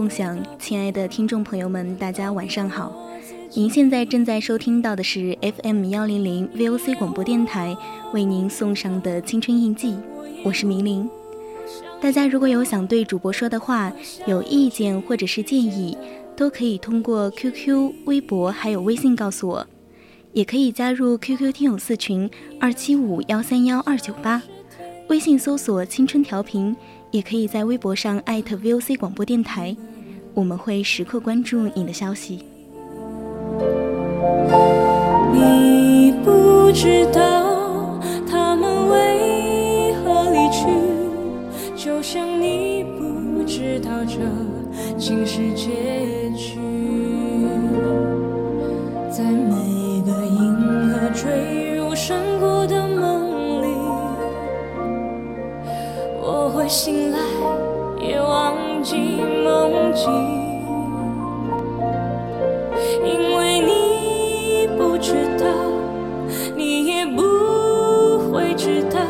[0.00, 2.90] 共享，亲爱的听众朋友们，大家晚上好。
[3.52, 7.76] 您现在正在收听到的是 FM 幺零零 VOC 广播电台
[8.14, 9.94] 为您送上的青春印记，
[10.42, 11.06] 我是明玲。
[12.00, 13.92] 大家如果有想对主播说的话，
[14.26, 15.98] 有意见或者是建议。
[16.34, 19.66] 都可以通过 QQ、微博还有微信告诉我，
[20.32, 24.42] 也可以加入 QQ 听友四群二七五幺三幺二九八，
[25.10, 26.74] 微信搜索“青春调频”，
[27.12, 29.76] 也可以在微博上艾特 VOC 广播电台，
[30.34, 32.44] 我们会时刻关注你的消息。
[35.32, 40.66] 你不知道他们为何离去，
[41.76, 44.18] 就像你不知道这
[44.98, 46.58] 竟是结局。
[49.10, 50.54] 在每个银
[50.88, 53.66] 河坠入山谷的梦里，
[56.22, 57.18] 我会醒来
[58.02, 58.96] 也忘记
[59.44, 60.10] 梦境，
[63.04, 65.44] 因为你不知道，
[66.56, 69.00] 你也不会知道，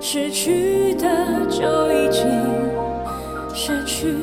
[0.00, 2.26] 失去的就已经
[3.54, 4.14] 失去。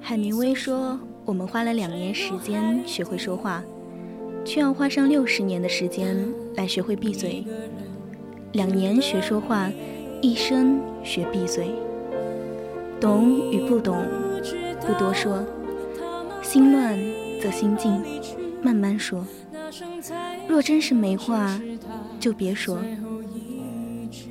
[0.00, 3.62] 海明威说我们花了两年时间学会说话，
[4.44, 6.16] 却要花上六十年的时间
[6.54, 7.44] 来学会闭嘴。
[8.56, 9.70] 两年学说话，
[10.22, 11.68] 一生学闭嘴。
[12.98, 14.02] 懂与不懂，
[14.80, 15.44] 不多说。
[16.40, 16.98] 心乱
[17.38, 18.02] 则心静，
[18.62, 19.22] 慢慢说。
[20.48, 21.60] 若真是没话，
[22.18, 22.78] 就别说。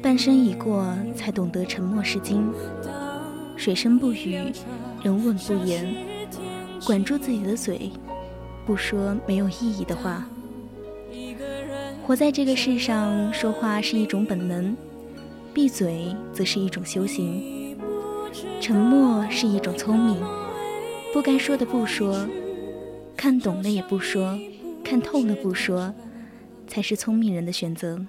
[0.02, 2.52] 半生已过，才懂得沉默是金。
[3.56, 4.52] 水深不语，
[5.04, 5.96] 人稳不言。
[6.84, 7.92] 管住自己的嘴，
[8.66, 10.28] 不说没有意义的话。
[12.06, 14.78] 活在这个世上，说话是一种本能，
[15.56, 17.76] 闭嘴则是一种修行。
[18.62, 20.16] 沉默是一种聪明，
[21.12, 22.30] 不该说的不说，
[23.18, 24.38] 看懂了也不说，
[24.84, 25.92] 看透了不说，
[26.68, 28.00] 才是聪明人的选择。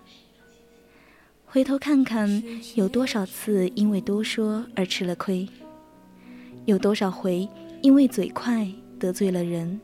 [1.47, 2.43] 回头看看，
[2.75, 5.49] 有多少次因为多说而吃了亏，
[6.67, 7.49] 有多少回。
[7.83, 8.69] 因为嘴快
[8.99, 9.81] 得罪了人，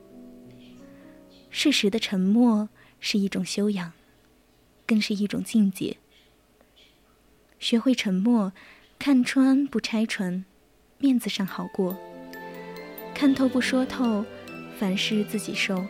[1.51, 2.69] 适时的沉默
[3.01, 3.93] 是一种修养，
[4.87, 5.97] 更是一种境界。
[7.59, 8.53] 学会沉默，
[8.99, 10.45] 看穿不拆穿，
[10.99, 11.95] 面子上好过；
[13.15, 14.25] 看透不说透，
[14.79, 15.85] 凡事自己受。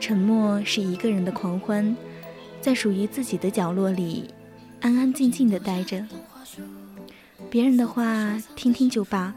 [0.00, 1.96] 沉默是一个人的狂欢，
[2.60, 4.28] 在属于自己的角落里，
[4.80, 6.06] 安安静静的待着。
[7.48, 9.34] 别人的话听听就罢。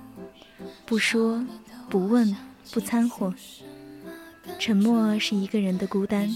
[0.86, 1.46] 不说，
[1.90, 2.36] 不问，
[2.72, 3.34] 不掺和。
[4.58, 6.36] 沉默是一个人的孤单，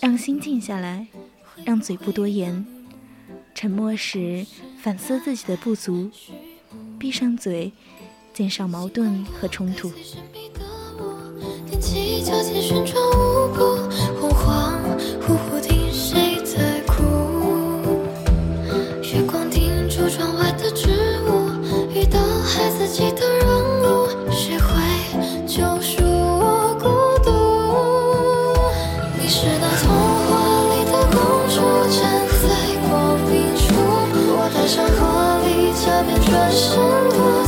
[0.00, 1.08] 让心静下来，
[1.64, 2.64] 让嘴不多言。
[3.54, 4.46] 沉默时
[4.82, 6.10] 反思自己的不足，
[6.98, 7.72] 闭上嘴，
[8.32, 9.92] 减少矛盾和冲突。
[36.50, 37.41] 这童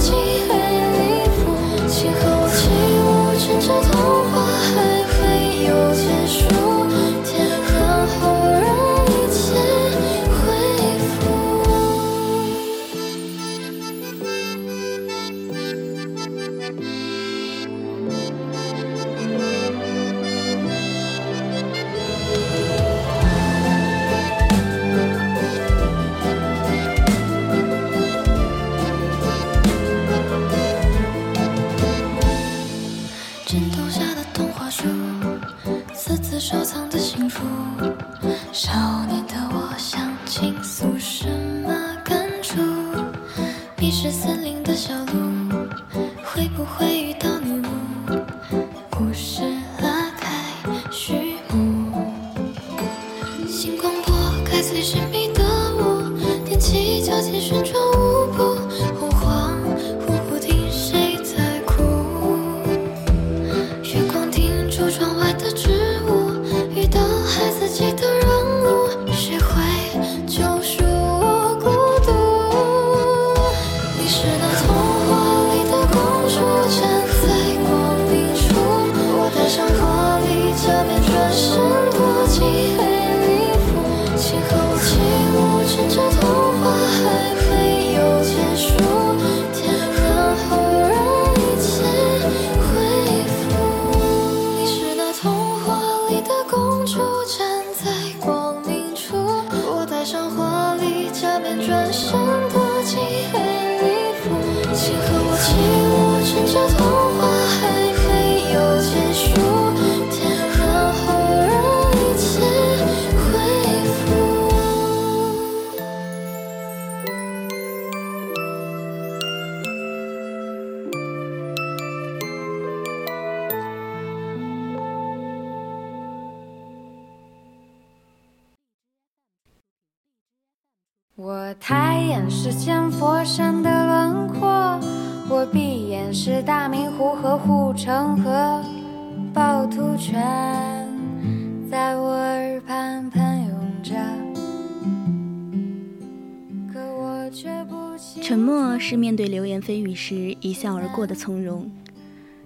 [148.22, 151.70] 沉默是面对流言蜚语时一笑而过的从容，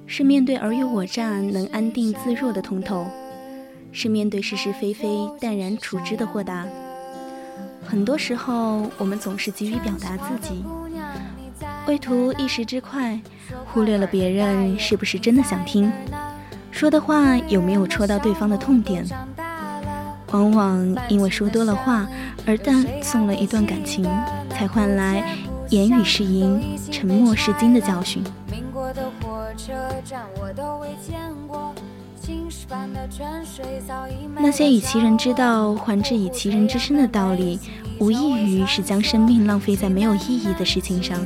[0.06, 3.06] 是面对尔虞我诈能安定自若的通透，
[3.93, 5.08] 是面对是是非非
[5.40, 6.66] 淡然处之的豁达。
[7.87, 10.64] 很多时候，我们总是急于表达自己，
[11.87, 13.20] 为图一时之快，
[13.66, 15.93] 忽略了别人是不是真的想听，
[16.70, 19.05] 说的话有没有戳到对方的痛点。
[20.31, 22.06] 往往因为说多了话
[22.46, 24.05] 而断送了一段感情，
[24.50, 25.34] 才换来
[25.70, 28.23] 言语是银，沉默是金的教训。
[28.50, 31.75] 民国的火车站我都未见过，
[32.19, 37.61] 青石板的泉水早已没那些以其人之道还治以其人之身的道理，
[38.00, 41.19] 无异于是将生命浪费在没有意义的事情上。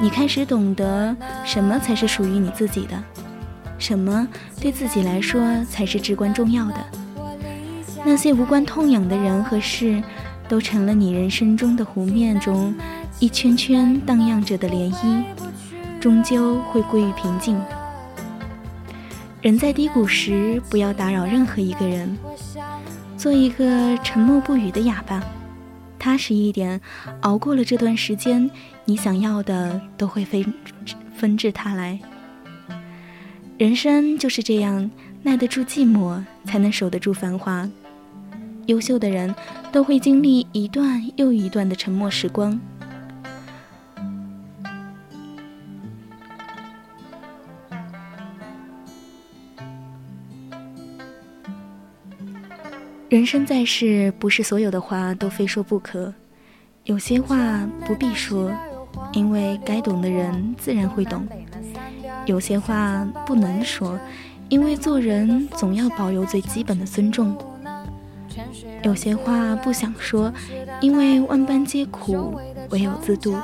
[0.00, 3.02] 你开始懂得什么才是属于你自己的，
[3.78, 4.28] 什么
[4.60, 6.76] 对自己来说才是至关重要的。
[8.04, 10.02] 那些无关痛痒的人和事，
[10.48, 12.74] 都成了你人生中的湖面中
[13.22, 15.22] 一圈圈荡漾着的涟漪，
[16.00, 17.56] 终究会归于平静。
[19.40, 22.18] 人在低谷时，不要打扰任何一个人，
[23.16, 25.22] 做一个沉默不语的哑巴，
[26.00, 26.80] 踏实一点，
[27.20, 28.50] 熬过了这段时间，
[28.86, 30.44] 你想要的都会纷
[31.14, 32.00] 纷至沓来。
[33.56, 34.90] 人生就是这样，
[35.22, 37.70] 耐得住寂寞，才能守得住繁华。
[38.66, 39.32] 优秀的人
[39.70, 42.58] 都会经历一段又一段的沉默时光。
[53.12, 56.10] 人生在世，不是所有的话都非说不可，
[56.84, 57.36] 有些话
[57.84, 58.50] 不必说，
[59.12, 61.20] 因为该懂的人自然会懂；
[62.24, 64.00] 有些话不能说，
[64.48, 67.34] 因为做人总要保有最基本的尊重；
[68.82, 70.32] 有些话不想说，
[70.80, 72.40] 因为万般皆苦，
[72.70, 73.36] 唯有自渡。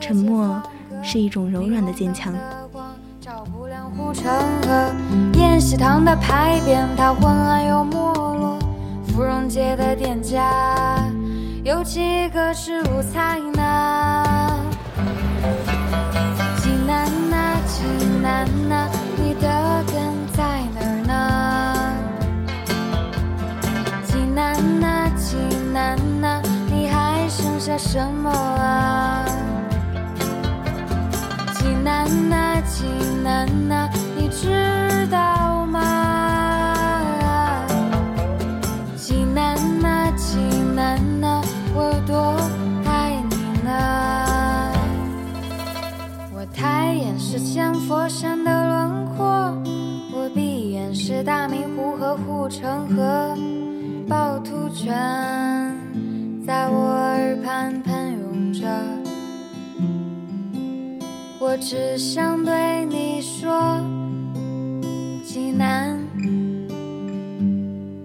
[0.00, 0.62] 沉默
[1.02, 2.32] 是一种柔软的坚强。
[3.94, 4.90] 护城河，
[5.34, 8.57] 宴席堂的牌匾，它昏暗又没落。
[9.18, 11.02] 芙蓉街的店家，
[11.64, 14.60] 有几个是无才呢？
[16.58, 17.82] 济南呐，济
[18.22, 21.12] 南呐，你的根在哪儿呢？
[24.04, 25.36] 济南呐，济
[25.72, 28.30] 南呐，你还剩下什么
[52.98, 53.36] 和，
[54.08, 54.92] 趵突泉
[56.44, 58.66] 在我耳畔喷涌着。
[61.38, 63.80] 我只想对你说，
[65.24, 65.96] 济南，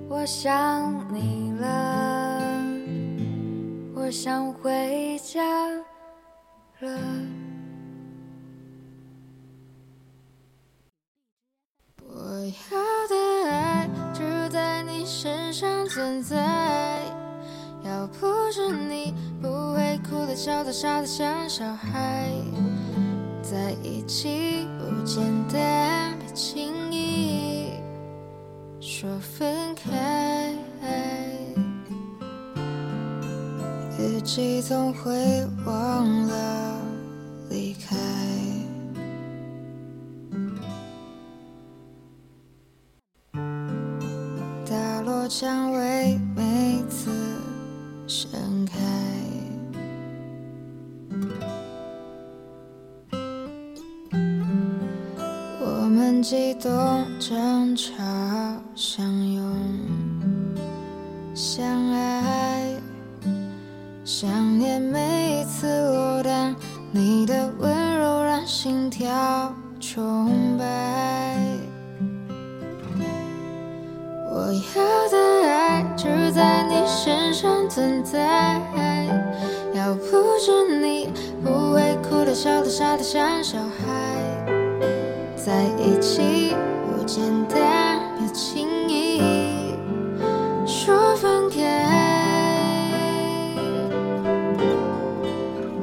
[0.07, 2.39] 我想你了，
[3.95, 5.41] 我想回家
[6.81, 6.99] 了。
[12.05, 13.02] 我要
[15.23, 16.35] 身上存在，
[17.85, 22.29] 要不是你不会哭的、笑的、傻的像小孩，
[23.41, 27.71] 在一起不简单，别轻易
[28.81, 30.51] 说分开，
[33.97, 36.72] 雨季总会忘了
[45.23, 47.09] 大落蔷薇每次
[48.07, 48.77] 盛开，
[55.61, 57.93] 我们激动争吵，
[58.75, 59.41] 相拥
[61.33, 62.75] 相爱，
[64.03, 66.53] 想念每一次落单，
[66.91, 71.32] 你的温柔让心跳崇拜。
[74.35, 78.59] 我要的爱只在你身上存在，
[79.75, 81.13] 要不是你
[81.43, 84.17] 不会哭的、笑的、傻的像小孩，
[85.35, 86.55] 在一起
[86.87, 89.21] 不简单，别轻易
[90.65, 91.59] 说分开。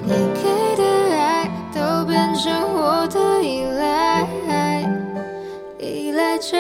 [0.02, 0.83] 你给的
[1.16, 4.26] 爱都变成我的依赖，
[5.78, 6.59] 依赖着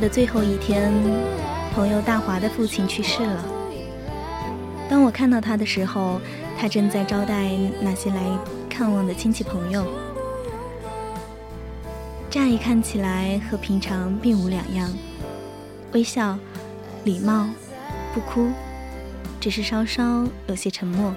[0.00, 0.90] 的最后一天，
[1.74, 3.44] 朋友大华的父亲去世了。
[4.88, 6.18] 当我看到他的时候，
[6.58, 7.50] 他正在招待
[7.82, 8.22] 那些来
[8.68, 9.86] 看望的亲戚朋友。
[12.30, 14.90] 乍一看起来和平常并无两样，
[15.92, 16.38] 微笑、
[17.04, 17.46] 礼貌、
[18.14, 18.48] 不哭，
[19.38, 21.12] 只是稍稍有些沉默。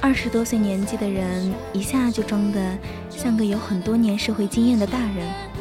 [0.00, 2.78] 二十多岁年纪的人，一下就装得
[3.10, 5.55] 像个有很多年社会经验的大人。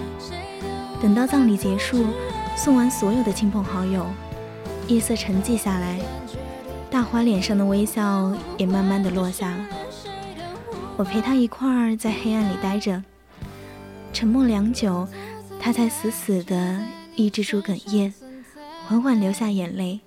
[1.02, 2.06] 等到葬礼结束，
[2.56, 4.06] 送完所有的亲朋好友，
[4.88, 6.00] 夜色沉寂下来，
[6.90, 9.66] 大华脸上的微笑也慢慢的落下了。
[10.98, 13.04] 我陪他一块儿在黑暗里待着，
[14.14, 15.08] 沉默良久，
[15.60, 16.82] 他才死死的
[17.16, 18.14] 抑制住哽咽，
[18.88, 20.00] 缓缓流下眼泪。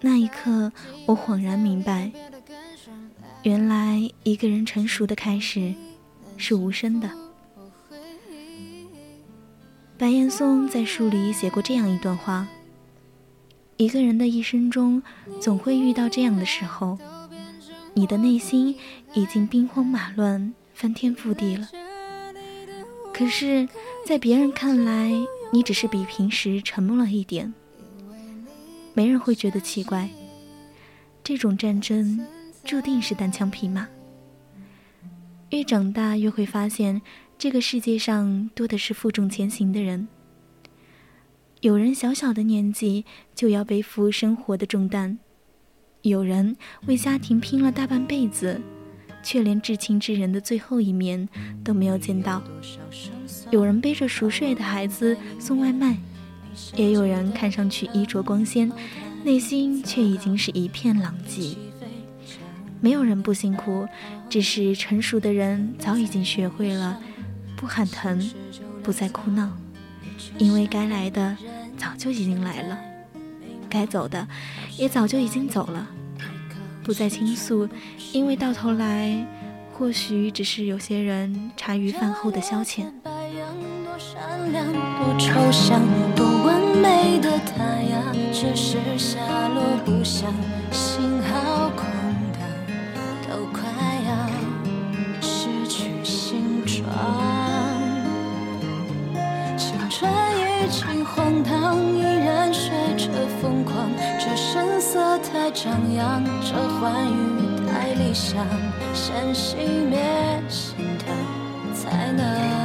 [0.00, 0.72] 那一刻，
[1.06, 2.10] 我恍然明白，
[3.42, 5.74] 原来一个人成熟的开始
[6.36, 7.08] 是无声的。
[10.02, 12.48] 白岩松在书里写过这样一段话：
[13.76, 15.00] 一个人的一生中，
[15.40, 16.98] 总会遇到这样的时候，
[17.94, 18.76] 你的内心
[19.14, 21.68] 已经兵荒马乱、翻天覆地了。
[23.14, 23.68] 可是，
[24.04, 25.12] 在别人看来，
[25.52, 27.54] 你只是比平时沉默了一点，
[28.94, 30.08] 没人会觉得奇怪。
[31.22, 32.26] 这种战争
[32.64, 33.86] 注定是单枪匹马。
[35.50, 37.00] 越长大，越会发现，
[37.42, 40.06] 这个世界上多的是负重前行的人。
[41.60, 45.18] 有人小小的年纪就要背负生活的重担，
[46.02, 46.56] 有人
[46.86, 48.60] 为家庭拼了大半辈子，
[49.24, 51.28] 却连至亲之人的最后一面
[51.64, 52.40] 都没有见到。
[53.50, 55.98] 有人背着熟睡的孩子送外卖，
[56.76, 58.70] 也有人看上去衣着光鲜，
[59.24, 61.56] 内心却已经是一片狼藉。
[62.80, 63.88] 没有人不辛苦，
[64.30, 67.02] 只是成熟的人早已经学会了
[67.62, 68.20] 不喊疼，
[68.82, 69.48] 不再哭闹，
[70.36, 71.36] 因为该来的
[71.78, 72.76] 早就已经来了，
[73.70, 74.26] 该走的
[74.76, 75.86] 也早就已经走了。
[76.82, 77.68] 不再倾诉，
[78.12, 79.24] 因为到头来，
[79.72, 82.86] 或许只是有些人茶余饭后的消遣。
[88.32, 90.34] 只是下落不详，
[105.22, 108.46] 太张扬，这欢愉太理想，
[108.92, 109.56] 先熄
[109.88, 111.14] 灭心跳，
[111.74, 112.61] 才能。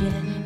[0.00, 0.37] vision.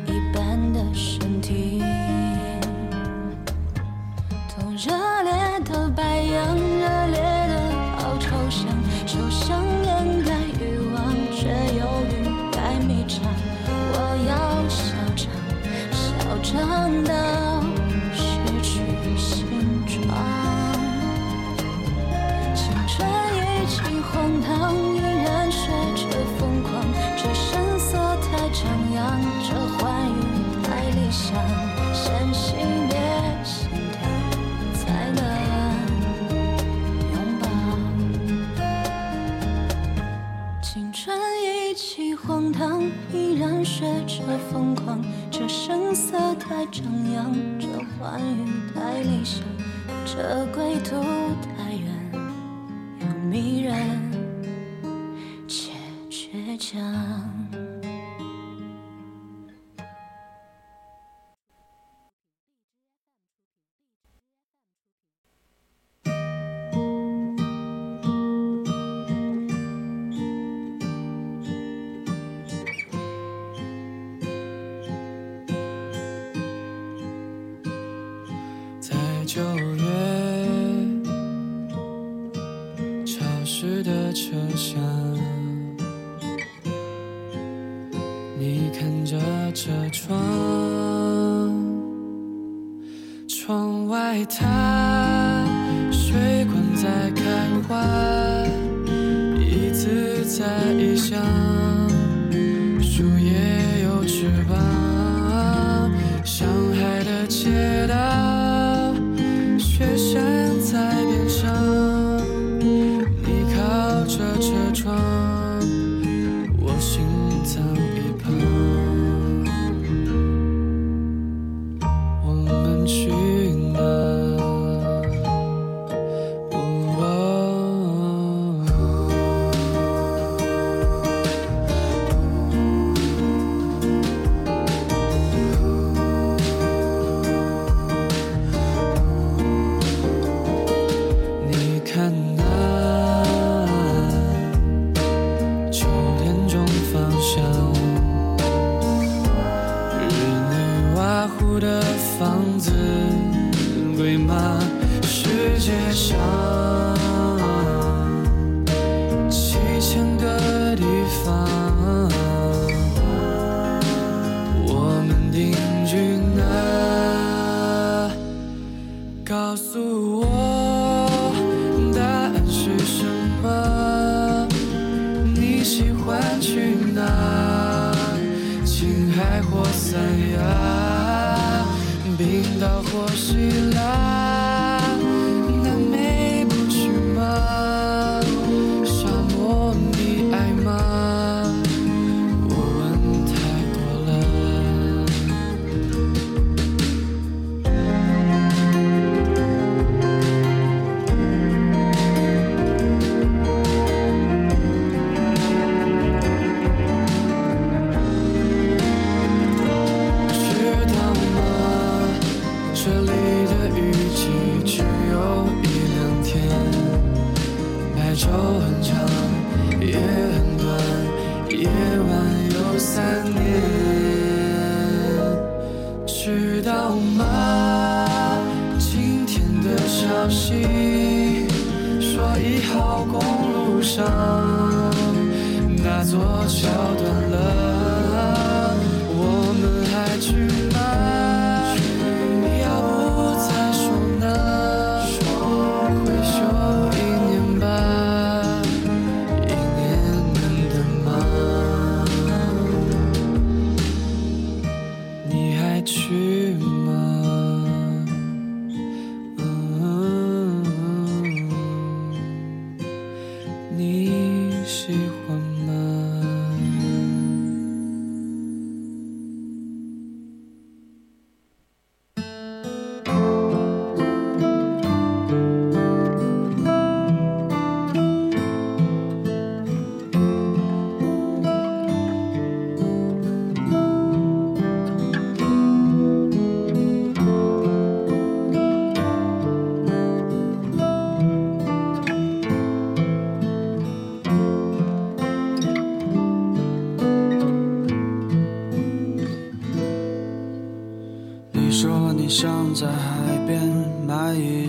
[50.15, 51.12] 这归途。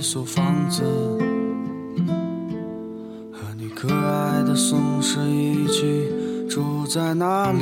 [0.05, 0.83] 所房子，
[3.33, 6.13] 和你可爱的松狮一起
[6.47, 7.59] 住在那里。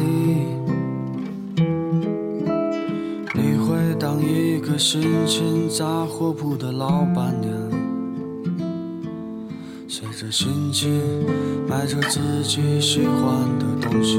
[3.32, 7.52] 你会当一个心情杂货铺的老板娘，
[9.86, 11.00] 随着心情
[11.68, 14.18] 买着自己喜欢的东西。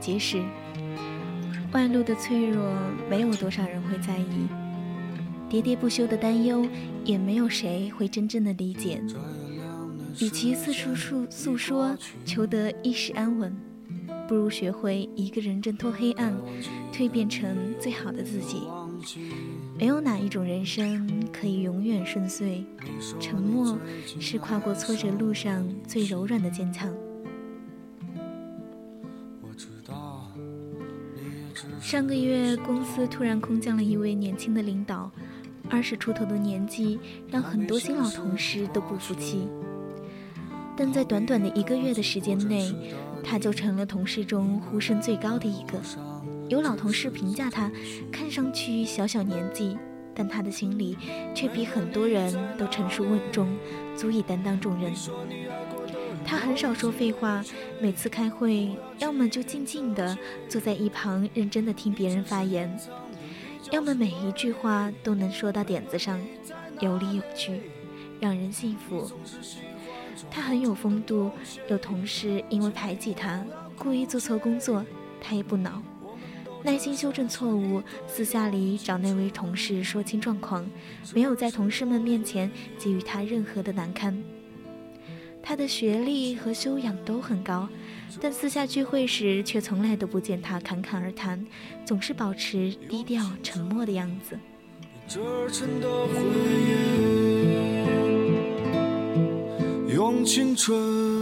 [0.00, 0.42] 即使。
[1.72, 2.64] 外露的脆弱，
[3.08, 4.48] 没有多少人会在意；
[5.48, 6.66] 喋喋不休的担忧，
[7.04, 9.00] 也没有谁会真正的理解。
[10.20, 13.56] 与其四处诉诉说，求得一时安稳，
[14.26, 16.34] 不如学会一个人挣脱黑暗，
[16.92, 18.62] 蜕变成最好的自己。
[19.78, 22.64] 没有哪一种人生可以永远顺遂，
[23.20, 23.78] 沉默
[24.18, 26.92] 是跨过挫折路上最柔软的坚强。
[31.80, 35.10] 上个月公司突然空降了一位年轻的领导，
[35.70, 39.48] 二十出头的年纪让很多新老同事都不服气，
[40.76, 42.70] 但在短短的一个月的时间内，
[43.24, 45.80] 他就成了同事中呼声最高的一个。
[46.48, 47.70] 有老同事评价他，
[48.12, 49.78] 看上去小小年纪，
[50.14, 50.96] 但他的心里
[51.34, 53.48] 却比很多人都成熟稳重，
[53.96, 54.92] 足以担当重任。
[56.24, 57.44] 他很少说废话，
[57.80, 60.16] 每次开会，要么就静静地
[60.48, 62.78] 坐在一旁认真地听别人发言，
[63.72, 66.20] 要么每一句话都能说到点子上，
[66.80, 67.60] 有理有据，
[68.20, 69.10] 让人信服。
[70.30, 71.30] 他很有风度，
[71.68, 73.44] 有同事因为排挤他，
[73.76, 74.84] 故意做错工作，
[75.20, 75.82] 他也不恼。
[76.62, 80.64] 耐心修正错误，私下里找那位同事说清状况，
[81.14, 84.22] 没有在同事们面前给予他任何的难堪。
[85.42, 87.68] 他的学历和修养都很高，
[88.20, 91.44] 但私下聚会时却从来都不见他侃侃而谈，
[91.84, 94.38] 总是保持低调沉默的样子。
[99.88, 101.19] 用青春。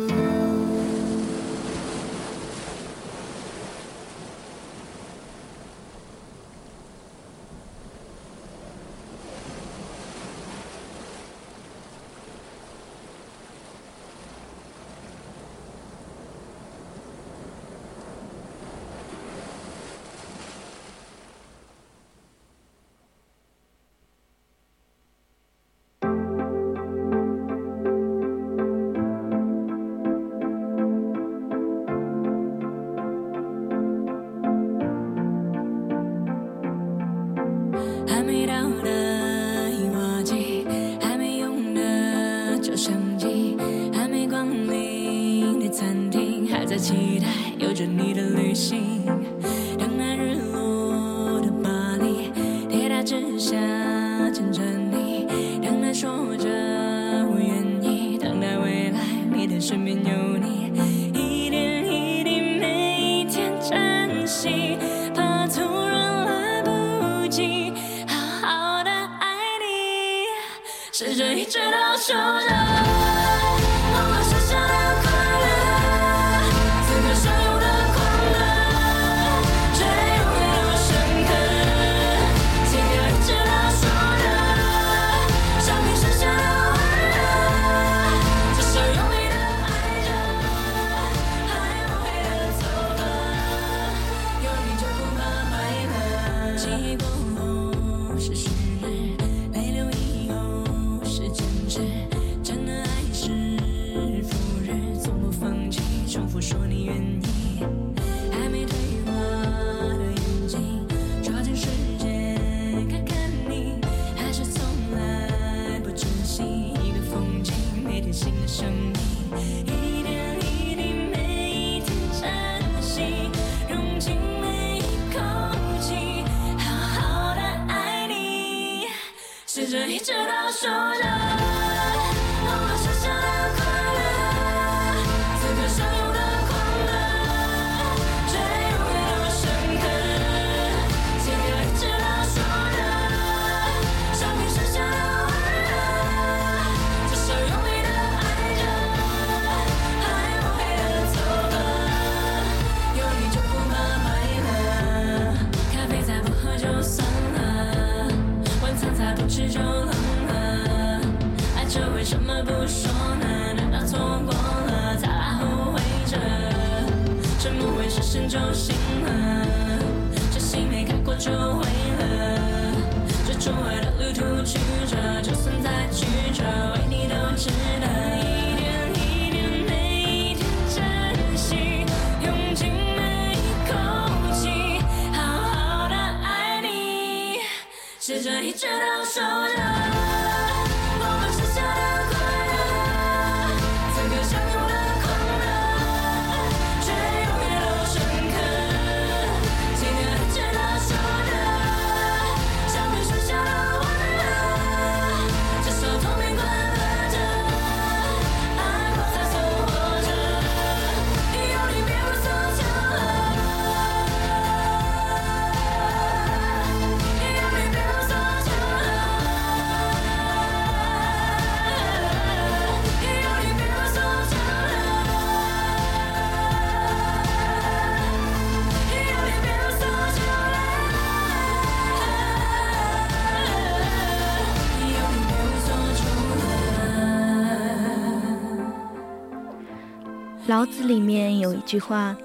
[240.48, 242.16] 老子里面有一句话：“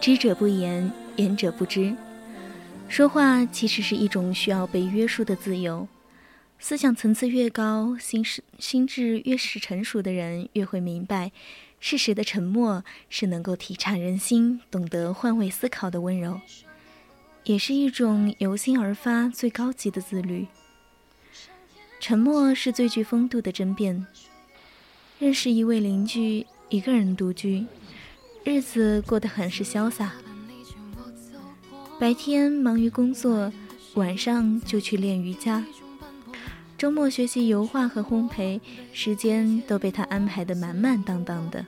[0.00, 1.92] 知者不言，言者不知。”
[2.88, 5.88] 说话其实是一种需要被约束的自由。
[6.60, 11.32] 思想层次越高，心是心智越是成熟的人，越会明白，
[11.80, 16.40] 适时的沉默是能够体察人心、懂得换位思考的温柔，
[17.42, 20.46] 也是一种由心而发最高级的自律。
[21.98, 24.06] 沉默是最具风度的争辩。
[25.18, 27.64] 认识一位邻居，一个人独居，
[28.42, 30.12] 日子过得很是潇洒。
[32.00, 33.52] 白天忙于工作，
[33.94, 35.64] 晚上就去练瑜伽。
[36.76, 38.60] 周末学习油画和烘焙，
[38.92, 41.64] 时间都被他安排得满满当当的。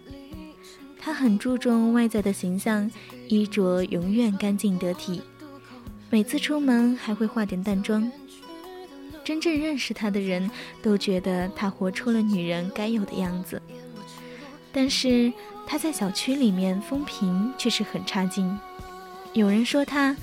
[0.98, 2.90] 他很注重外在的形象，
[3.28, 5.22] 衣着永远干净得体，
[6.10, 8.10] 每次出门还会化点淡妆。
[9.24, 10.50] 真正认识他的人
[10.82, 13.62] 都觉得他活出了女人该有的样子。
[14.72, 15.32] 但是
[15.66, 18.58] 他在小区里面风评却是很差劲。
[19.32, 20.16] 有人说他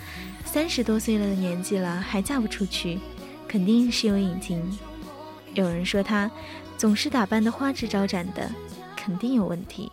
[0.43, 2.99] 三十多岁了的年纪了还嫁不出去，
[3.47, 4.59] 肯定是有隐情；
[5.53, 6.29] 有人说他
[6.77, 8.51] 总是打扮的花枝招展的，
[8.95, 9.91] 肯定有问题。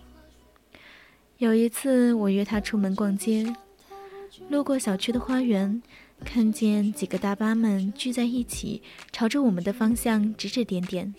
[1.38, 3.53] 有一次我约他出门逛街，
[4.49, 5.83] 路过小区的花园，
[6.25, 11.12] 看见几个大巴们聚在一起，朝着我们的方向指指点点，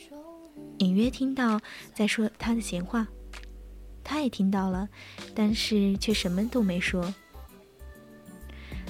[0.77, 1.59] 隐约听到
[1.93, 3.07] 在说他的闲话。
[4.03, 4.89] 他也听到了，
[5.33, 7.13] 但是却什么都没说。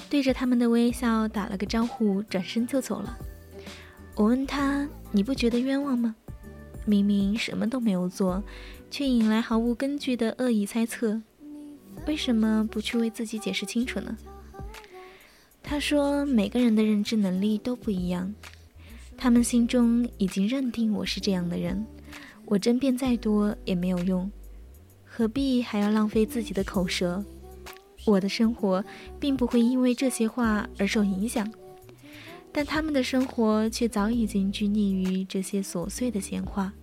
[0.09, 3.17] 对着他们的微笑打了个招呼，转身就走了。
[4.15, 6.15] 我问他：“你不觉得冤枉吗？”
[6.85, 8.43] 明明什么都没有做，
[8.91, 11.21] 却引来毫无根据的恶意猜测。
[12.05, 14.17] 为什么不去为自己解释清楚呢？
[15.63, 18.33] 他说：“每个人的认知能力都不一样，
[19.17, 21.85] 他们心中已经认定我是这样的人，
[22.45, 24.29] 我争辩再多也没有用，
[25.15, 27.23] 何必还要浪费自己的口舌？
[28.03, 28.83] 我的生活
[29.19, 31.47] 并不会因为这些话而受影响，
[32.51, 36.73] 但他们的生活却早已经拘泥于这些琐碎的闲话。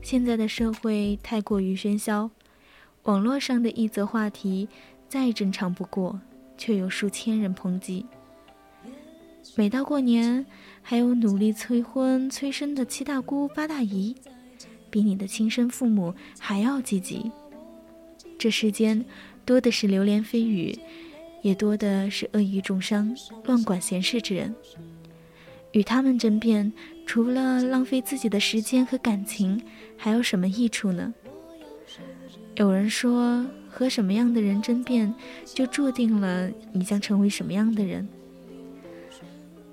[0.00, 2.30] 现在的社会太过于喧嚣。”
[3.04, 4.68] 网络上的一则话题
[5.06, 6.18] 再正常不过，
[6.56, 8.06] 却有数千人抨击。
[9.54, 10.46] 每到过年，
[10.80, 14.16] 还有努力催婚催生的七大姑八大姨，
[14.92, 17.32] 比你的亲生父母还要积极。
[18.38, 19.02] 这世间
[19.46, 20.78] 多的是流言蜚语，
[21.40, 24.54] 也多的是恶意重伤、乱管闲事之人。
[25.72, 26.70] 与他们争辩，
[27.06, 29.62] 除了浪费自己的时间和感情，
[29.96, 31.14] 还有什么益处呢？
[32.56, 35.14] 有人说，和什么样的人争辩，
[35.46, 38.06] 就注定了你将成为什么样的人。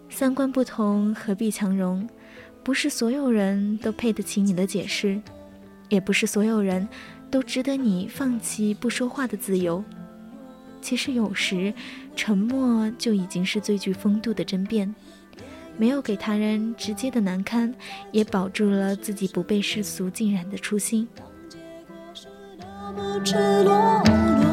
[0.10, 2.08] 三观不同，何必强融？
[2.64, 5.20] 不是所有人都配得起你的解释，
[5.90, 6.88] 也不是所有人
[7.32, 9.84] 都值得你放弃不说话的自由。
[10.82, 11.74] 其实有时，
[12.16, 14.94] 沉默就已经是最具风度的争辩，
[15.78, 17.74] 没有给他人直接的难堪，
[18.12, 21.08] 也保住了自己不被世俗浸染的初心。
[23.26, 24.49] 赤裸裸，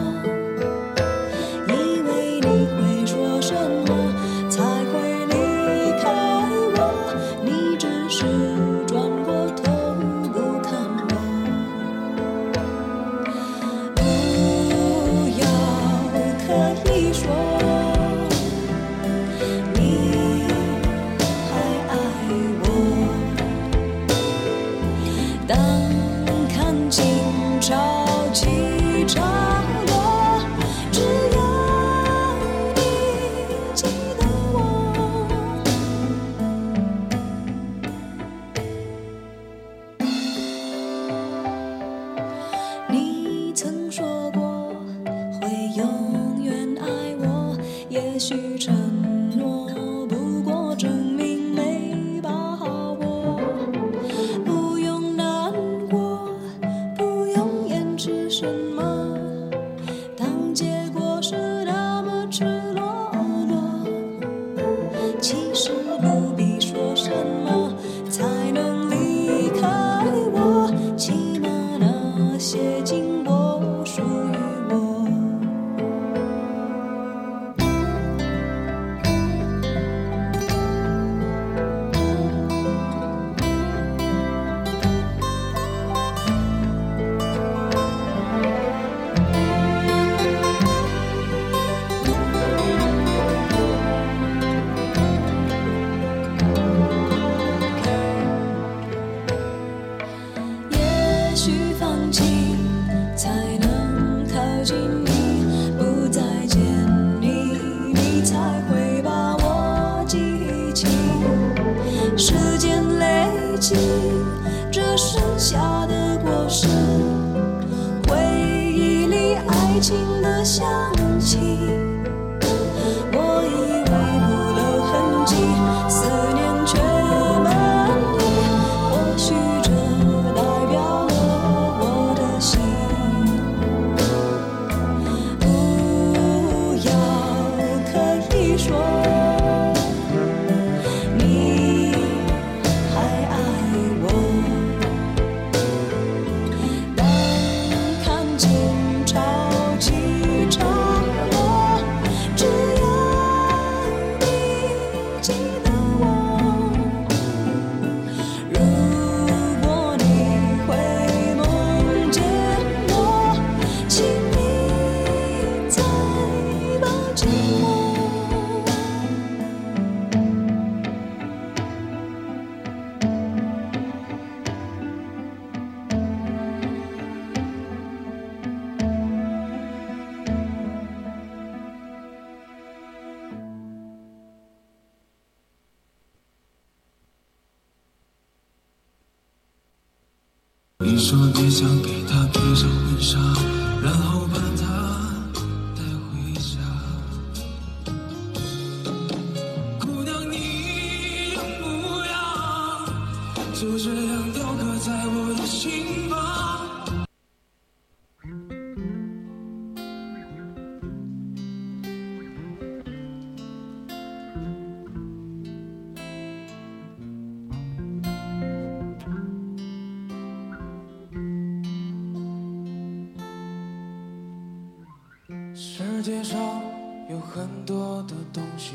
[227.36, 228.72] 很多的东西，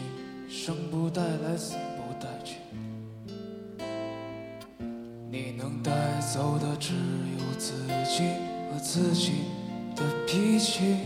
[0.47, 2.57] 生不带来，死不带去。
[5.31, 5.91] 你能带
[6.31, 7.73] 走的只有自
[8.05, 8.21] 己
[8.71, 9.31] 和自己
[9.95, 10.97] 的脾气。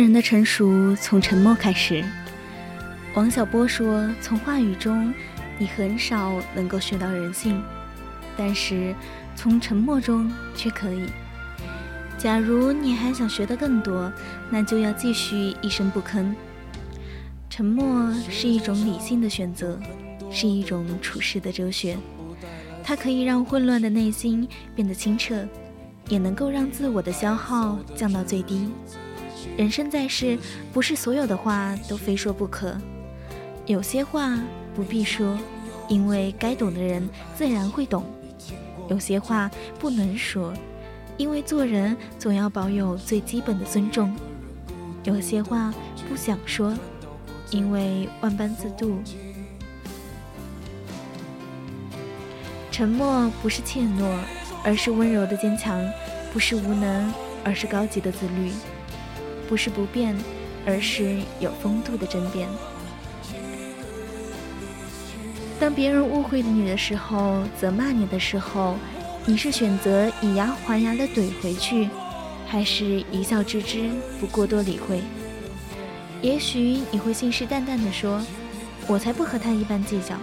[0.00, 2.04] 人的成熟从沉默开始。
[3.14, 5.12] 王小波说：“从话语中，
[5.58, 7.62] 你很少能够学到人性，
[8.36, 8.94] 但是
[9.34, 11.06] 从沉默中却可以。
[12.16, 14.12] 假如你还想学得更多，
[14.50, 16.32] 那就要继续一声不吭。
[17.50, 19.80] 沉默是一种理性的选择，
[20.30, 21.96] 是一种处世的哲学。
[22.84, 25.46] 它可以让混乱的内心变得清澈，
[26.08, 28.70] 也能够让自我的消耗降到最低。”
[29.56, 30.38] 人生在世，
[30.72, 32.76] 不是所有的话都非说不可，
[33.66, 34.38] 有些话
[34.74, 35.36] 不必说，
[35.88, 38.02] 因为该懂的人自然会懂；
[38.88, 40.52] 有些话不能说，
[41.16, 44.08] 因为做人总要保有最基本的尊重；
[45.02, 45.74] 有些话
[46.08, 46.72] 不想说，
[47.50, 49.00] 因为万般自渡。
[52.70, 54.18] 沉默不是怯懦，
[54.62, 55.84] 而是温柔的坚强；
[56.32, 58.52] 不是无能，而是高级的自律。
[59.48, 60.14] 不是不变，
[60.66, 62.48] 而是有风度的争辩。
[65.58, 68.76] 当别人误会你的时候，责骂你的时候，
[69.26, 71.88] 你是选择以牙还牙的怼回去，
[72.46, 73.90] 还是一笑置之，
[74.20, 75.00] 不过多理会？
[76.22, 78.20] 也许你会信誓旦旦地说
[78.86, 80.14] ：“我才不和他一般计较。”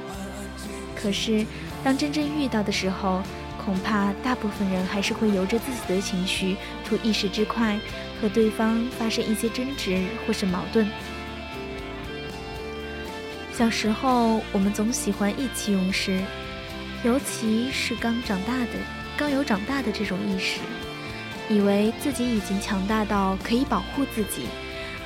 [0.95, 1.45] 可是，
[1.83, 3.21] 当真正遇到的时候，
[3.63, 6.55] 恐怕大部分人还是会由着自己的情绪，
[6.85, 7.79] 图一时之快，
[8.21, 10.87] 和对方发生一些争执或是矛盾。
[13.53, 16.19] 小时候，我们总喜欢意气用事，
[17.03, 18.71] 尤其是刚长大的、
[19.15, 20.59] 刚有长大的这种意识，
[21.49, 24.47] 以为自己已经强大到可以保护自己，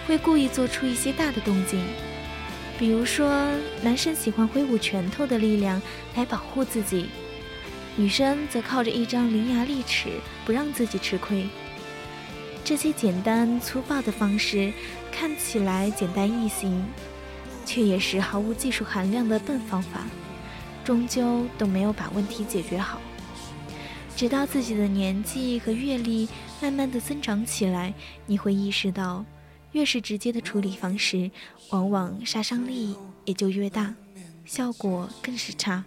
[0.08, 1.80] 会故意做出一些大的动静。
[2.80, 3.30] 比如说，
[3.84, 5.82] 男生喜欢挥舞拳头的力量
[6.16, 7.08] 来保护自己。
[7.96, 10.10] 女生则靠着一张伶牙俐齿，
[10.46, 11.46] 不让自己吃亏。
[12.64, 14.72] 这些简单粗暴的方式
[15.12, 16.86] 看起来简单易行，
[17.66, 20.06] 却也是毫无技术含量的笨方法，
[20.84, 23.02] 终究都没有把问题解决好。
[24.16, 26.28] 直到自己的年纪和阅历
[26.62, 27.94] 慢慢的增长起来，
[28.26, 29.26] 你会意识到，
[29.72, 31.32] 越是直接的处理方式，
[31.70, 32.96] 往往杀伤力
[33.26, 33.96] 也就越大，
[34.46, 35.84] 效果更是差。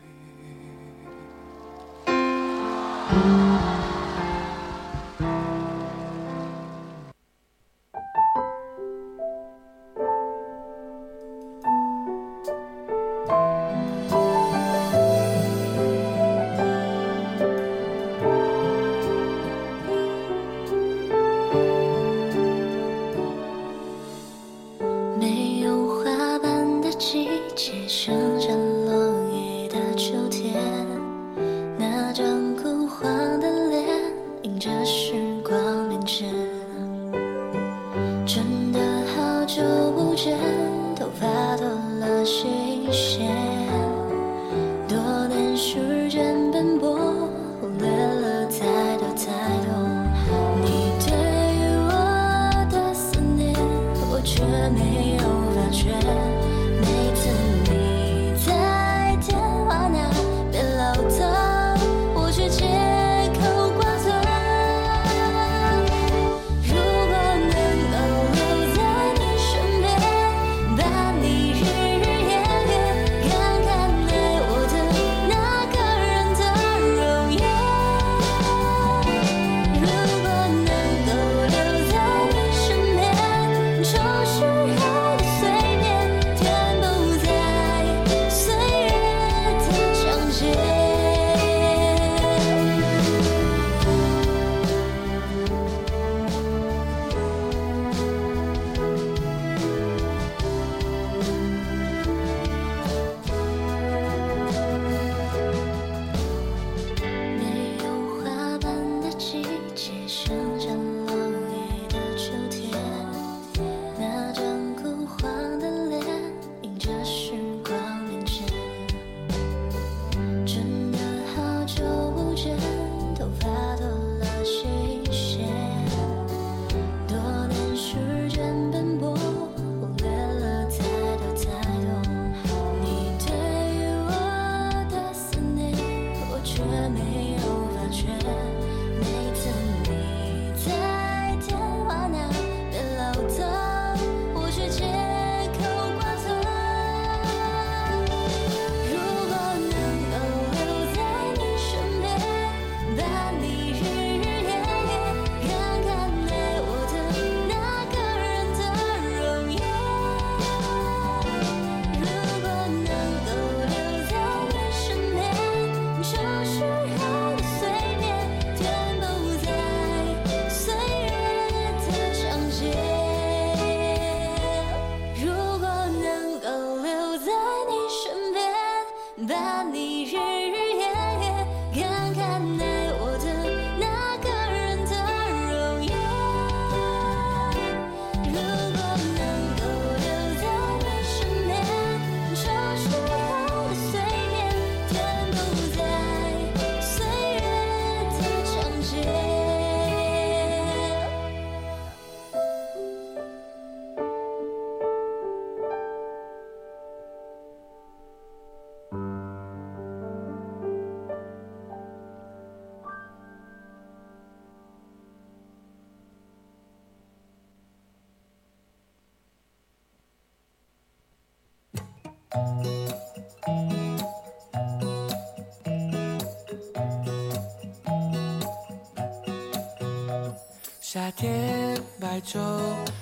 [230.92, 232.38] 夏天白昼，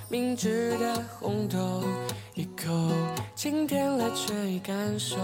[0.07, 1.83] 明治的红豆，
[2.35, 2.71] 一口
[3.35, 5.17] 清甜了却已感受。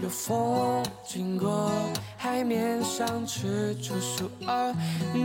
[0.00, 1.68] 有风经过，
[2.16, 4.72] 海面上吃出树儿，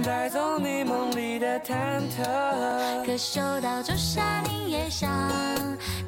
[0.04, 3.06] 带走你梦里的忐忑。
[3.06, 5.08] 可嗅到仲夏柠叶香，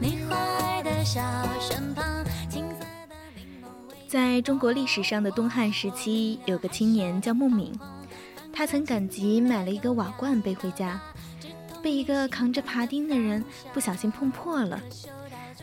[0.01, 1.21] 你怀的小
[1.59, 2.03] 身旁，
[2.49, 3.95] 青色的柠檬味。
[4.07, 7.71] 在中国历史上的东汉时期，有个青年叫孟敏，
[8.57, 10.99] 他曾赶集买了一个瓦罐背回家，
[11.79, 14.81] 被一个扛着爬钉的人不小心碰破了。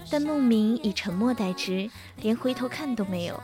[0.09, 1.91] 但孟敏以沉默待之，
[2.23, 3.43] 连回头看都没有，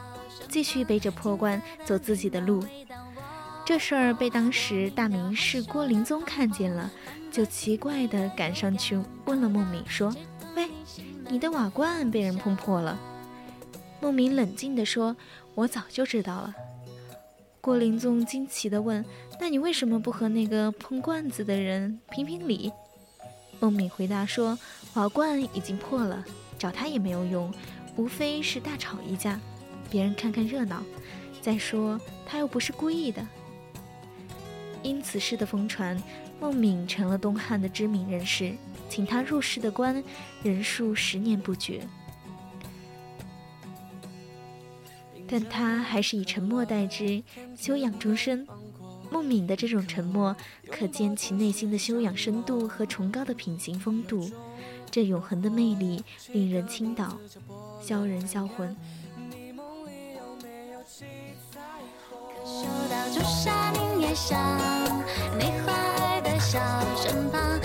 [0.49, 2.65] 继续背着破罐走自己的路。
[3.65, 6.89] 这事儿被当时大名士郭灵宗看见了，
[7.33, 10.15] 就奇怪地赶上去问了孟敏说
[10.55, 10.69] ：“喂，
[11.29, 12.97] 你的瓦罐被人碰破了。”
[14.01, 15.17] 孟敏冷静地说
[15.57, 16.55] ：“我早就知道了。”
[17.61, 19.05] 郭灵宗惊奇地问
[19.39, 22.73] ：“那你为什么不和那个碰罐子的人评评理？”
[23.61, 24.59] 孟敏回答说
[24.95, 26.25] ：“瓦罐已经破了，
[26.59, 27.53] 找他也没有用，
[27.97, 29.39] 无非是大吵一架，
[29.91, 30.83] 别人看看热闹。
[31.43, 33.27] 再说他又不是故意的。”
[34.83, 36.03] 因此事的疯传，
[36.41, 38.55] 孟敏成了东汉的知名人士，
[38.89, 40.03] 请他入仕的官
[40.43, 41.87] 人数十年不绝。
[45.31, 47.23] 但他还是以沉默待之，
[47.57, 48.45] 修养终身。
[49.13, 50.35] 孟敏的这种沉默，
[50.71, 54.29] 可见其内心的修养深度和崇高的品行风度。
[54.91, 56.03] 这永恒的魅力，
[56.33, 57.17] 令人倾倒，
[57.81, 58.77] 销人销魂。
[62.45, 64.37] 嗅到仲夏柠叶香，
[65.39, 66.59] 你怀的小
[66.97, 67.61] 身旁，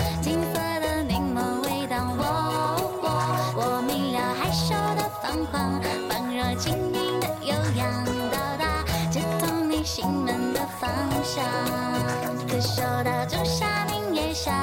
[12.48, 14.54] 可嗅到仲夏柠叶香，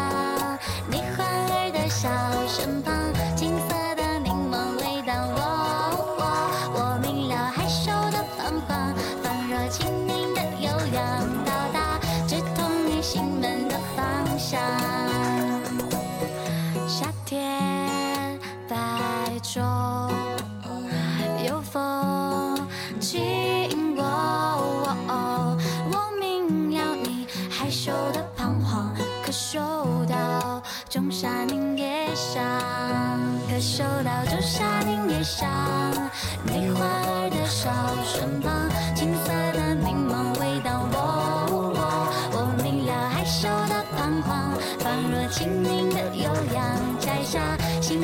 [0.90, 2.10] 你怀的笑
[2.48, 3.03] 身旁，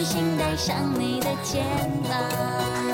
[0.09, 1.63] 心带上你的肩
[2.09, 2.88] 膀。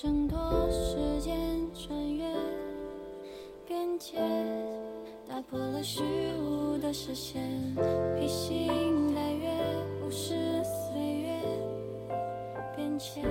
[0.00, 0.38] 挣脱
[0.70, 1.36] 时间
[1.74, 2.24] 穿越
[3.66, 4.16] 边界，
[5.28, 6.04] 打破了虚
[6.38, 7.42] 无的视线，
[8.16, 9.50] 披星戴月，
[10.00, 11.32] 无视岁月
[12.76, 13.24] 变迁。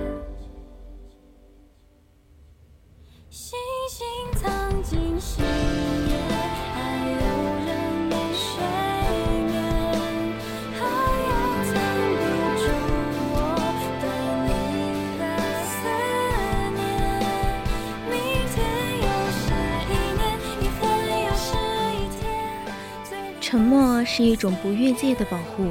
[23.50, 25.70] 沉默是一种不越界的保护。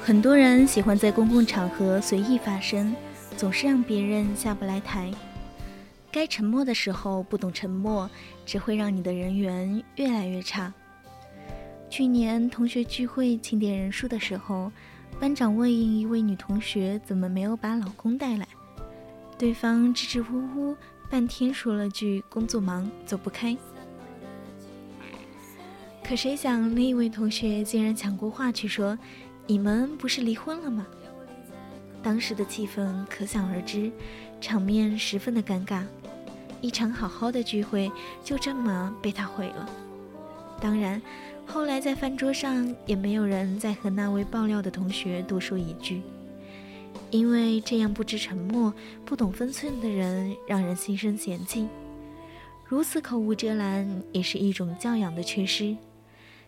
[0.00, 2.94] 很多人喜欢在公共场合随意发声，
[3.36, 5.10] 总是让别人下不来台。
[6.12, 8.08] 该沉默的时候不懂沉默，
[8.44, 10.72] 只会让你的人缘越来越差。
[11.90, 14.70] 去年同学聚会庆典人数的时候，
[15.18, 18.46] 班长问一位女同学怎么没有把老公带来，
[19.36, 20.76] 对方支支吾吾
[21.10, 23.56] 半天说了句工作忙，走不开。
[26.08, 28.96] 可谁想另一位同学竟然抢过话去说
[29.44, 30.86] ：“你们不是离婚了吗？”
[32.00, 33.90] 当时的气氛可想而知，
[34.40, 35.82] 场面十分的尴尬。
[36.60, 37.90] 一场好好的聚会
[38.22, 39.68] 就这么被他毁了。
[40.60, 41.02] 当然，
[41.44, 46.02] 后来在饭桌上也没有人再和那位爆料的同学多说一句，
[47.10, 48.72] 因为这样不知沉默、
[49.04, 51.66] 不懂分寸的人让人心生嫌弃。
[52.64, 55.76] 如此口无遮拦，也是一种教养的缺失。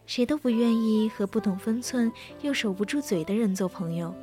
[0.09, 4.15] 谁都不愿意和不懂分寸又守不住嘴的人做朋友。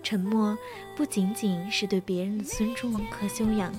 [0.00, 0.56] 沉默
[0.96, 3.74] 不仅仅是对别人的尊重和修养，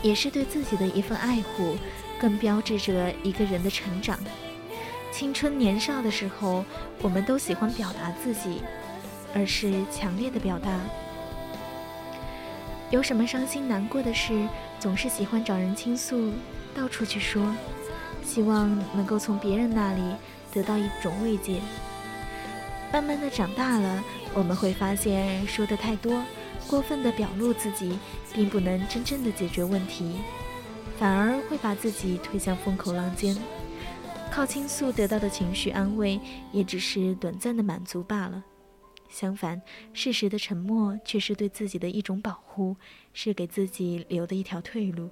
[0.00, 1.76] 也是对自己的一份爱护，
[2.18, 4.18] 更标志着一个人的成长。
[5.12, 6.64] 青春年少的时候，
[7.02, 8.62] 我们都喜欢表达自己，
[9.34, 10.80] 而是强烈的表达。
[12.88, 14.48] 有什么伤心难过的事，
[14.80, 16.32] 总是喜欢找人倾诉，
[16.74, 17.54] 到处去说，
[18.24, 20.02] 希望能够从别人那里
[20.52, 21.60] 得到一种慰藉。
[22.92, 24.04] 慢慢的长大了
[24.34, 26.22] 我们会发现说的太多
[26.68, 27.98] 过分的表露自己
[28.32, 30.20] 并不能真正的解决问题
[30.96, 33.36] 反而会把自己推向风口浪尖。
[34.30, 36.20] 靠倾诉得到的情绪安慰
[36.50, 38.42] 也只是短暂的满足罢了。
[39.08, 39.62] 相反
[39.92, 42.76] 适时的沉默却是对自己的一种保护
[43.12, 45.08] 是给自己留的一条退路。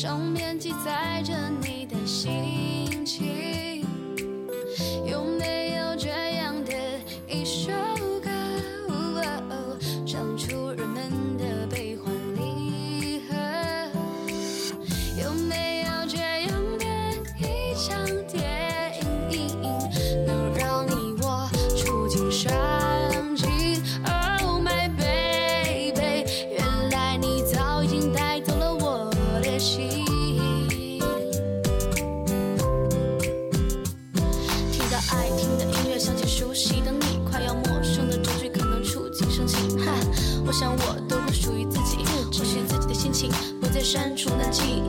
[0.00, 2.77] 上面记载着你的心。
[43.90, 44.87] 删除那记忆。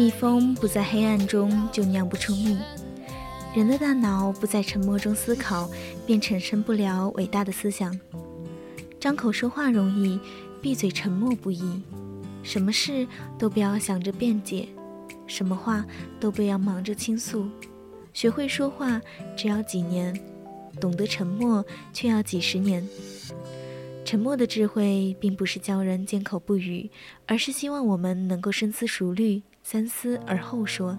[0.00, 2.56] 蜜蜂不在黑暗中就酿不出蜜，
[3.54, 5.68] 人的大脑不在沉默中思考，
[6.06, 7.94] 便产生不了伟大的思想。
[8.98, 10.18] 张口说话容易，
[10.62, 11.82] 闭嘴沉默不易。
[12.42, 13.06] 什么事
[13.38, 14.66] 都不要想着辩解，
[15.26, 15.84] 什么话
[16.18, 17.46] 都不要忙着倾诉。
[18.14, 18.98] 学会说话
[19.36, 20.18] 只要几年，
[20.80, 22.88] 懂得沉默却要几十年。”
[24.02, 26.90] 沉默的智慧，并不是教人缄口不语，
[27.26, 29.42] 而是希望我们能够深思熟虑，
[29.72, 30.98] 三思而后说，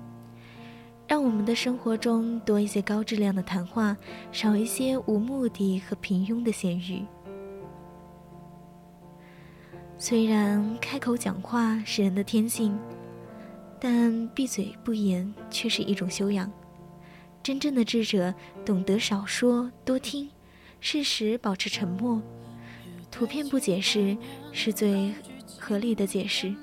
[1.05, 3.97] 让我们的生活中多一些高质量的谈话，
[4.31, 7.05] 少一些无目的和平庸的闲语。
[9.97, 12.79] 虽然开口讲话是人的天性，
[13.77, 16.49] 但闭嘴不言却是一种修养。
[17.43, 18.33] 真正的智者
[18.65, 20.29] 懂得少说多听，
[20.79, 22.21] 适时保持沉默。
[23.11, 24.17] 图片不解释
[24.53, 25.13] 是最
[25.59, 26.55] 合理的解释。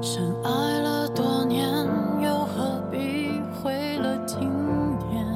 [0.00, 1.66] 深爱了多年，
[2.20, 4.50] 又何必毁了经
[4.98, 5.26] 典？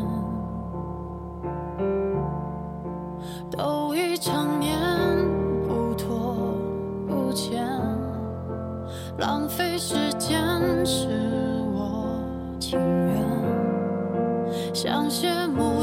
[3.51, 4.79] 都已成年，
[5.67, 6.35] 不拖
[7.07, 7.65] 不欠，
[9.19, 10.39] 浪费时间
[10.85, 11.09] 是
[11.75, 12.21] 我
[12.59, 13.25] 情愿。
[14.75, 15.76] 像谢幕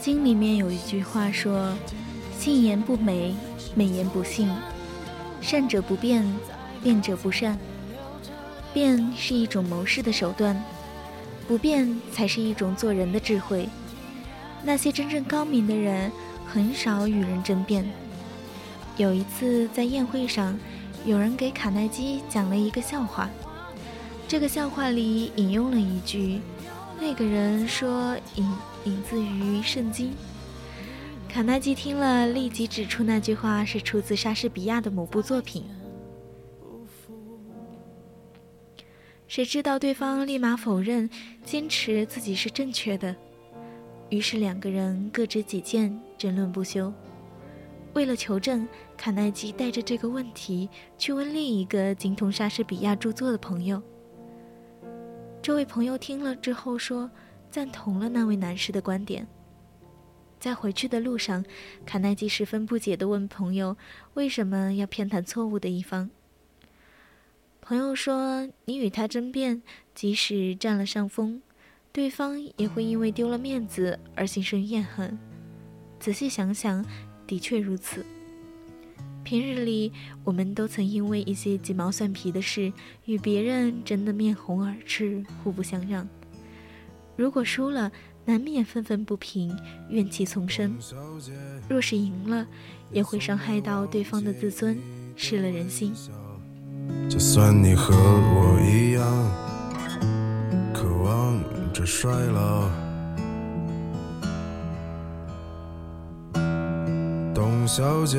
[0.00, 1.76] 经》里面有一句话说
[2.40, 3.34] ：“信言不美，
[3.74, 4.48] 美言不信；
[5.42, 6.24] 善者不辩，
[6.82, 7.58] 辩者不善。
[8.72, 10.60] 辩是一种谋事的手段，
[11.46, 13.68] 不变才是一种做人的智慧。
[14.62, 16.10] 那些真正高明的人，
[16.46, 17.84] 很少与人争辩。
[18.96, 20.58] 有一次在宴会上，
[21.04, 23.28] 有人给卡耐基讲了一个笑话，
[24.26, 26.40] 这个笑话里引用了一句，
[27.00, 28.46] 那个人说引
[28.84, 30.12] 引自于圣经。
[31.26, 35.64] 卡耐基听了，立即指出那句话是出自莎士比亚的某部作品。
[39.26, 41.08] 谁知道对方立马否认，
[41.42, 43.16] 坚持自己是正确的。
[44.10, 46.92] 于是两个人各执己见，争论不休。
[47.94, 53.82] 为了求证，卡耐基带着这个问题去问另一个精通莎士比亚著作的朋友。
[55.42, 57.10] 这位朋友听了之后说
[57.50, 59.26] ：“赞同了那位男士的观点。
[60.38, 61.44] 在回去的路上，
[61.86, 63.76] 卡耐基十分不解地问朋友
[64.14, 66.10] ：“为什么要偏袒错误的一方？”
[67.62, 69.62] 朋友说：“你与他争辩，
[69.94, 71.40] 即使占了上风，
[71.90, 75.18] 对方也会因为丢了面子而心生怨恨。
[75.98, 76.84] 仔细想想，
[77.26, 78.04] 的确如此。
[79.30, 79.92] 平日里，
[80.24, 82.72] 我们都曾因为一些鸡毛蒜皮的事，
[83.04, 86.04] 与别人争得面红耳赤，互不相让。
[87.14, 87.92] 如果输了，
[88.24, 89.56] 难免愤愤不平，
[89.88, 90.72] 怨气丛生；
[91.68, 92.44] 若是赢了，
[92.90, 94.76] 也会伤害到对方的自尊，
[95.14, 95.94] 失了人心。
[97.08, 99.06] 就算你和我一样，
[100.74, 101.40] 渴望
[101.72, 102.68] 着衰老，
[107.32, 108.18] 董小姐，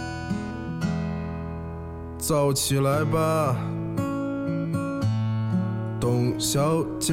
[2.31, 3.57] 早起来吧，
[5.99, 7.11] 董小姐。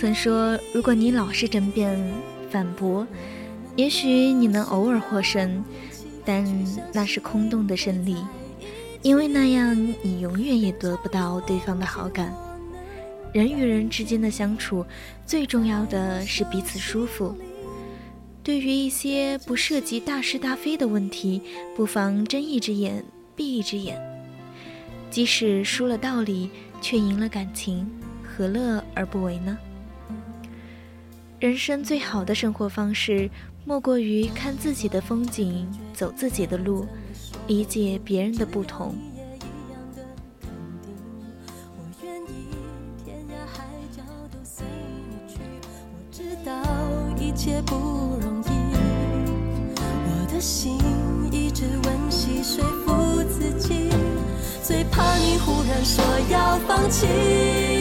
[0.00, 1.94] 曾说如果你老是争辩
[2.48, 3.06] 反驳
[3.76, 5.62] 也许你能偶尔获胜
[6.24, 6.42] 但
[6.90, 8.16] 那是空洞的胜利
[9.02, 12.34] 因为那样你永远也得不到对方的好感。
[13.34, 14.86] 人与人之间的相处
[15.26, 17.36] 最重要的是彼此舒服。
[18.42, 21.42] 对于一些不涉及大是大非的问题
[21.76, 23.04] 不妨睁一只眼
[23.36, 24.00] 闭一只眼。
[25.10, 26.48] 即使输了道理
[26.80, 27.86] 却赢了感情
[28.22, 29.58] 何乐而不为呢？
[31.40, 33.30] 人生最好的生活方式，
[33.64, 36.86] 莫过于看自己的风景，走自己的路，
[37.46, 38.94] 理解别人的不同。
[50.04, 50.76] 我的心
[51.32, 53.88] 一直温习说服自己。
[54.62, 57.79] 最怕你忽然说要放弃。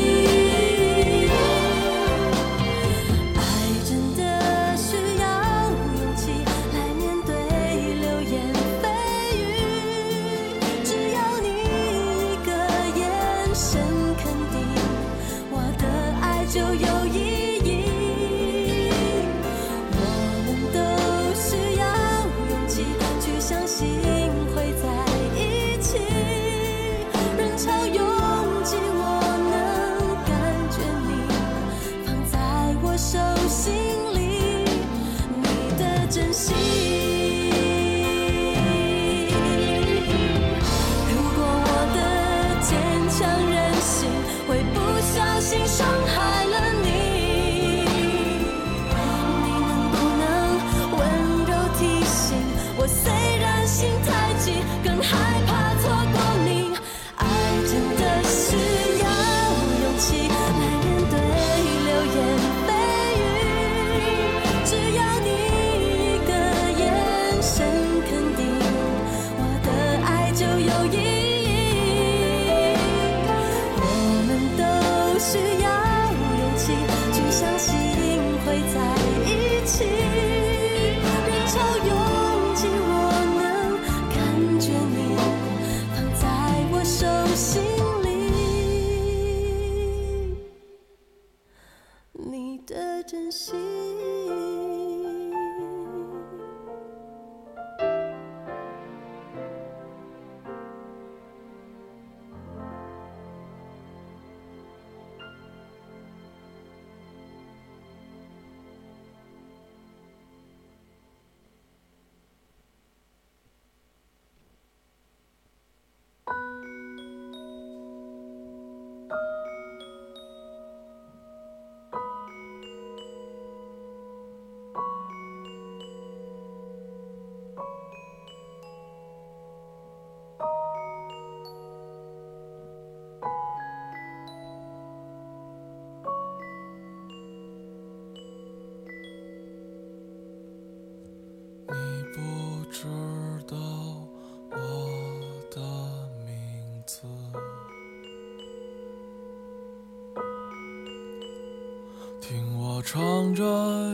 [153.34, 153.89] 着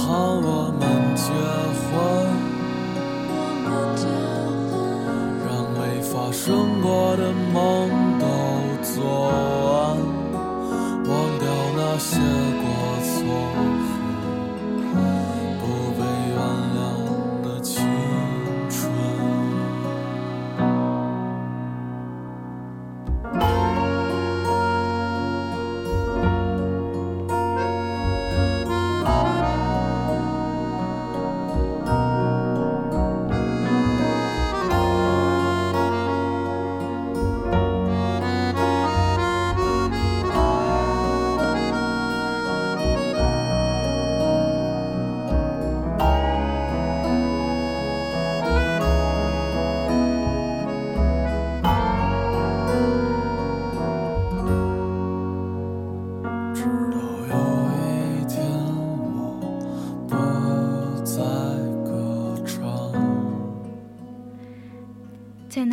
[0.00, 0.80] 好，我们
[1.16, 1.24] 结
[1.82, 1.90] 婚，
[5.44, 7.07] 让没发生过。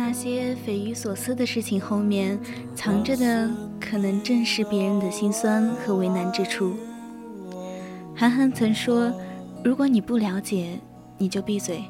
[0.06, 2.38] 那些匪夷所思的事情后面，
[2.76, 3.50] 藏着的
[3.80, 6.74] 可能正是别人的辛酸和为难之处。
[8.14, 9.12] 韩寒曾说
[9.64, 10.78] ：“如果你不了解，
[11.18, 11.82] 你就闭嘴，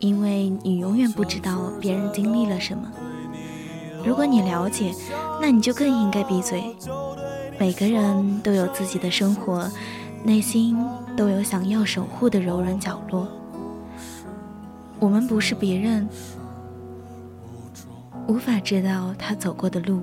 [0.00, 2.84] 因为你永远不知道别人经历了什么；
[4.04, 4.92] 如果你了解，
[5.40, 6.62] 那你就更应该闭嘴。
[7.58, 9.66] 每个人都有自己的生活，
[10.24, 10.76] 内心
[11.16, 13.26] 都有想要守护的柔软角落。
[15.00, 16.06] 我们不是别人。”
[18.28, 20.02] 无法知道他走过的路，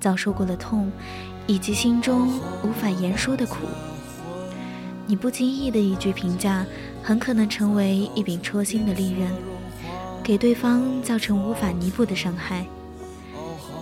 [0.00, 0.90] 遭受过的痛，
[1.46, 2.28] 以及心中
[2.64, 3.58] 无法言说的苦。
[5.06, 6.66] 你不经意的一句评价，
[7.04, 9.30] 很可能成为一柄戳心的利刃，
[10.24, 12.66] 给对方造成无法弥补的伤害。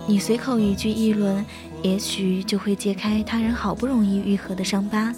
[0.05, 1.43] 你随口一句议论，
[1.81, 5.11] 也许就会揭开他人好不容易愈合的伤疤，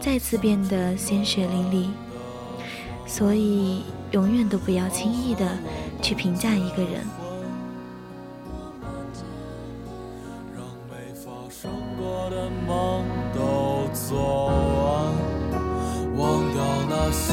[0.00, 1.86] 再次变得鲜血淋漓。
[3.06, 3.82] 所以，
[4.12, 5.46] 永远都不要轻易的
[6.00, 7.04] 去评价一个人。
[14.12, 14.48] 都做
[14.84, 15.14] 完，
[16.16, 17.32] 忘掉那些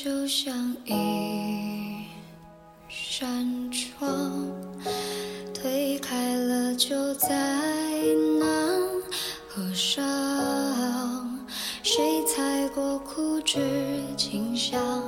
[0.00, 2.04] 这依旧像一
[2.88, 4.48] 扇窗，
[5.52, 7.34] 推开了就再
[8.38, 8.78] 难
[9.48, 11.36] 合上。
[11.82, 13.58] 谁踩过枯枝
[14.16, 15.02] 清香？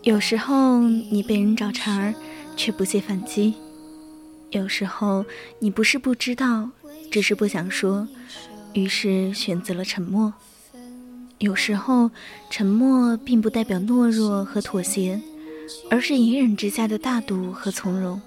[0.00, 2.14] 有时候你被人找茬儿，
[2.56, 3.52] 却不屑反击；
[4.52, 5.26] 有时候
[5.58, 6.70] 你不是不知道，
[7.10, 8.08] 只是不想说，
[8.72, 10.32] 于是选择了沉默。
[11.38, 12.10] 有时候，
[12.48, 15.20] 沉默并不代表懦弱和妥协，
[15.90, 18.20] 而是隐忍之下的大度和从容，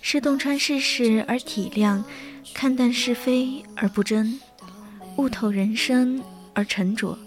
[0.00, 2.04] 是洞穿世事而体谅，
[2.54, 4.38] 看淡是非而不争，
[5.16, 6.22] 悟透人生
[6.54, 7.18] 而沉着。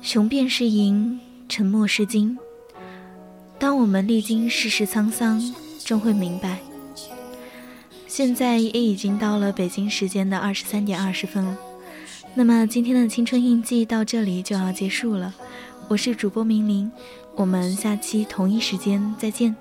[0.00, 1.18] 雄辩是赢，
[1.48, 2.38] 沉默是金。
[3.58, 5.42] 当我们历经世事沧桑，
[5.84, 6.58] 终会明白。
[8.06, 11.58] 现在也已经到了北京时间的二十三点二十分了。
[12.38, 15.34] 那么今天的青春印记到这里就要结束了。
[15.88, 16.92] 我是主播明玲，
[17.34, 19.54] 我们下期同一时间再见。